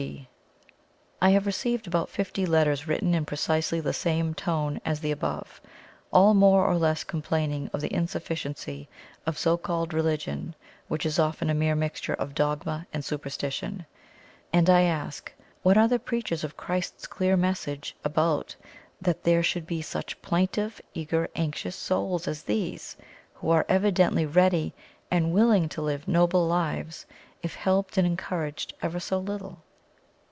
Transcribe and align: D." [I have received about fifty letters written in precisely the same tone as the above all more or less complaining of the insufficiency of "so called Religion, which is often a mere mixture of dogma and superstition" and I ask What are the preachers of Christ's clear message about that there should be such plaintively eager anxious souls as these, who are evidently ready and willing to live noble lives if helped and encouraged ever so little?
D." 0.01 0.27
[I 1.21 1.29
have 1.29 1.45
received 1.45 1.85
about 1.85 2.09
fifty 2.09 2.47
letters 2.47 2.87
written 2.87 3.13
in 3.13 3.23
precisely 3.25 3.79
the 3.79 3.93
same 3.93 4.33
tone 4.33 4.81
as 4.83 4.99
the 4.99 5.11
above 5.11 5.61
all 6.11 6.33
more 6.33 6.65
or 6.65 6.75
less 6.77 7.03
complaining 7.03 7.69
of 7.71 7.81
the 7.81 7.93
insufficiency 7.93 8.89
of 9.27 9.37
"so 9.37 9.55
called 9.57 9.93
Religion, 9.93 10.55
which 10.87 11.05
is 11.05 11.19
often 11.19 11.51
a 11.51 11.53
mere 11.53 11.75
mixture 11.75 12.15
of 12.15 12.33
dogma 12.33 12.87
and 12.91 13.05
superstition" 13.05 13.85
and 14.51 14.71
I 14.71 14.81
ask 14.81 15.31
What 15.61 15.77
are 15.77 15.87
the 15.87 15.99
preachers 15.99 16.43
of 16.43 16.57
Christ's 16.57 17.05
clear 17.05 17.37
message 17.37 17.95
about 18.03 18.55
that 18.99 19.21
there 19.23 19.43
should 19.43 19.67
be 19.67 19.83
such 19.83 20.19
plaintively 20.23 20.83
eager 20.95 21.29
anxious 21.35 21.75
souls 21.75 22.27
as 22.27 22.41
these, 22.41 22.97
who 23.35 23.51
are 23.51 23.67
evidently 23.69 24.25
ready 24.25 24.73
and 25.11 25.31
willing 25.31 25.69
to 25.69 25.81
live 25.83 26.07
noble 26.07 26.47
lives 26.47 27.05
if 27.43 27.53
helped 27.53 27.99
and 27.99 28.07
encouraged 28.07 28.73
ever 28.81 28.99
so 28.99 29.19
little? 29.19 29.61